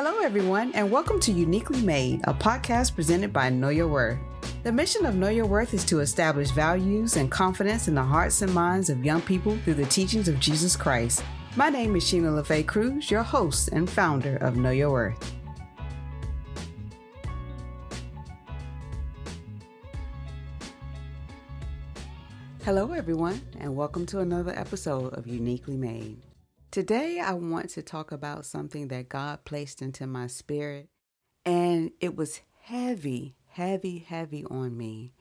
[0.00, 4.20] Hello, everyone, and welcome to Uniquely Made, a podcast presented by Know Your Worth.
[4.62, 8.40] The mission of Know Your Worth is to establish values and confidence in the hearts
[8.40, 11.24] and minds of young people through the teachings of Jesus Christ.
[11.56, 15.34] My name is Sheena LaFay Cruz, your host and founder of Know Your Worth.
[22.64, 26.27] Hello, everyone, and welcome to another episode of Uniquely Made.
[26.70, 30.90] Today, I want to talk about something that God placed into my spirit,
[31.46, 35.14] and it was heavy, heavy, heavy on me.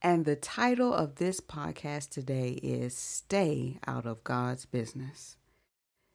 [0.00, 5.36] And the title of this podcast today is Stay Out of God's Business.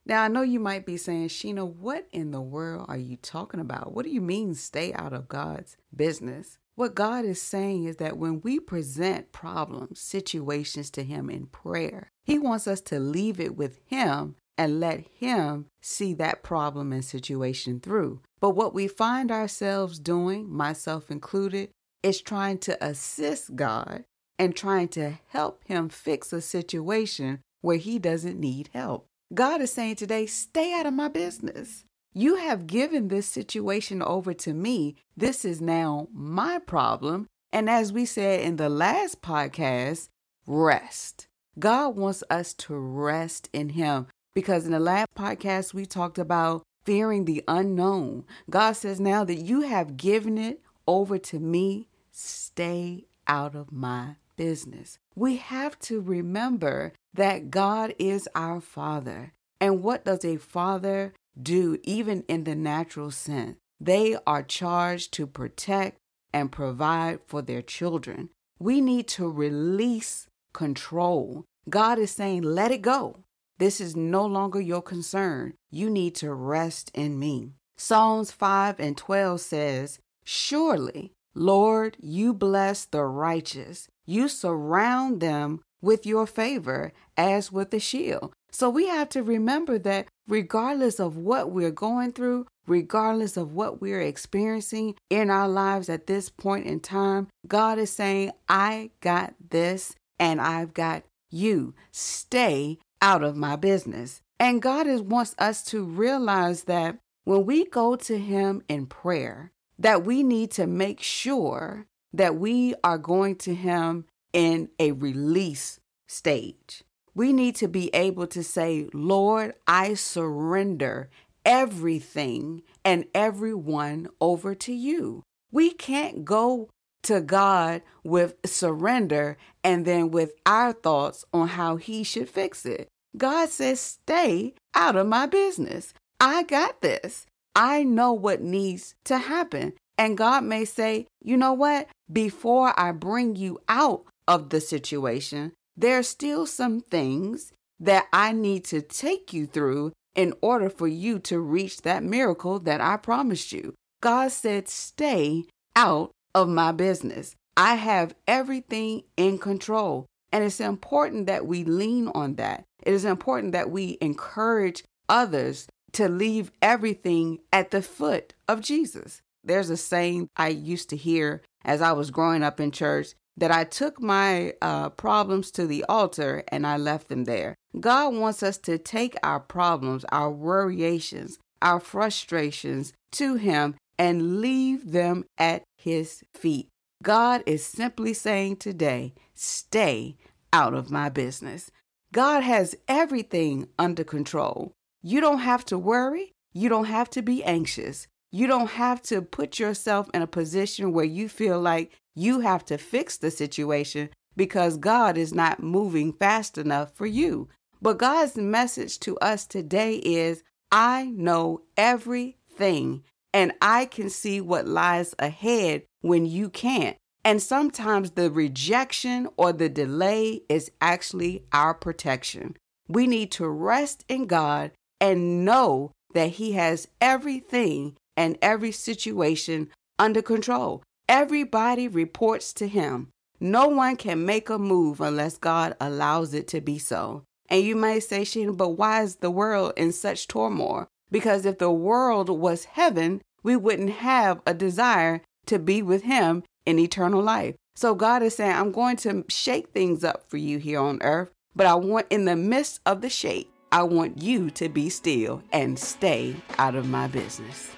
[0.06, 3.60] Now, I know you might be saying, Sheena, what in the world are you talking
[3.60, 3.92] about?
[3.92, 6.56] What do you mean, stay out of God's business?
[6.74, 12.12] What God is saying is that when we present problems, situations to Him in prayer,
[12.24, 17.02] He wants us to leave it with Him and let Him see that problem and
[17.02, 18.20] situation through.
[18.40, 21.70] But what we find ourselves doing, myself included,
[22.02, 24.04] is trying to assist God
[24.38, 29.06] and trying to help Him fix a situation where He doesn't need help.
[29.32, 31.84] God is saying today, stay out of my business.
[32.12, 34.96] You have given this situation over to me.
[35.16, 37.28] This is now my problem.
[37.50, 40.10] And as we said in the last podcast,
[40.46, 41.28] rest.
[41.58, 44.06] God wants us to rest in Him.
[44.34, 48.24] Because in the last podcast, we talked about fearing the unknown.
[48.48, 54.16] God says now that you have given it over to me, stay out of my
[54.36, 54.98] business.
[55.14, 59.34] We have to remember that God is our Father.
[59.60, 63.56] And what does a father do, even in the natural sense?
[63.78, 65.98] They are charged to protect
[66.32, 68.30] and provide for their children.
[68.58, 71.44] We need to release control.
[71.68, 73.16] God is saying, let it go.
[73.60, 75.52] This is no longer your concern.
[75.70, 77.52] You need to rest in me.
[77.76, 83.86] Psalms 5 and 12 says, Surely, Lord, you bless the righteous.
[84.06, 88.32] You surround them with your favor as with a shield.
[88.50, 93.82] So we have to remember that regardless of what we're going through, regardless of what
[93.82, 99.34] we're experiencing in our lives at this point in time, God is saying, I got
[99.50, 101.74] this and I've got you.
[101.92, 104.22] Stay out of my business.
[104.38, 109.52] And God is, wants us to realize that when we go to Him in prayer,
[109.78, 115.80] that we need to make sure that we are going to Him in a release
[116.06, 116.82] stage.
[117.14, 121.10] We need to be able to say, Lord, I surrender
[121.44, 125.22] everything and everyone over to you.
[125.50, 126.70] We can't go
[127.02, 132.88] to God with surrender and then with our thoughts on how He should fix it.
[133.16, 135.94] God says, Stay out of my business.
[136.20, 137.26] I got this.
[137.54, 139.72] I know what needs to happen.
[139.98, 141.88] And God may say, You know what?
[142.12, 148.64] Before I bring you out of the situation, there's still some things that I need
[148.66, 153.52] to take you through in order for you to reach that miracle that I promised
[153.52, 153.74] you.
[154.00, 155.44] God said, Stay
[155.74, 157.34] out of my business.
[157.56, 160.06] I have everything in control.
[160.32, 162.64] And it's important that we lean on that.
[162.82, 169.22] It is important that we encourage others to leave everything at the foot of Jesus.
[169.42, 173.50] There's a saying I used to hear as I was growing up in church that
[173.50, 177.54] I took my uh, problems to the altar and I left them there.
[177.78, 184.92] God wants us to take our problems, our worriations, our frustrations to Him and leave
[184.92, 186.68] them at His feet.
[187.02, 190.16] God is simply saying today, stay
[190.54, 191.70] out of my business.
[192.10, 194.72] God has everything under control.
[195.02, 196.32] You don't have to worry.
[196.54, 198.06] You don't have to be anxious.
[198.32, 202.64] You don't have to put yourself in a position where you feel like you have
[202.66, 207.50] to fix the situation because God is not moving fast enough for you.
[207.82, 210.42] But God's message to us today is
[210.72, 216.96] I know everything and I can see what lies ahead when you can't.
[217.24, 222.56] And sometimes the rejection or the delay is actually our protection.
[222.88, 229.68] We need to rest in God and know that He has everything and every situation
[229.98, 230.82] under control.
[231.08, 233.08] Everybody reports to Him.
[233.38, 237.24] No one can make a move unless God allows it to be so.
[237.48, 240.88] And you may say, Sheena, but why is the world in such turmoil?
[241.10, 246.42] because if the world was heaven, we wouldn't have a desire to be with Him
[246.66, 247.56] in eternal life.
[247.74, 251.30] So God is saying, I'm going to shake things up for you here on earth,
[251.56, 255.42] but I want in the midst of the shake, I want you to be still
[255.52, 257.70] and stay out of my business.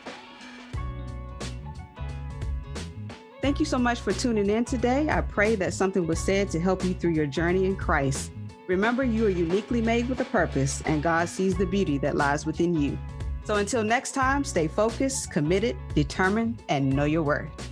[3.43, 5.08] Thank you so much for tuning in today.
[5.11, 8.31] I pray that something was said to help you through your journey in Christ.
[8.69, 12.46] Remember, you are uniquely made with a purpose, and God sees the beauty that lies
[12.46, 12.96] within you.
[13.44, 17.72] So until next time, stay focused, committed, determined, and know your worth.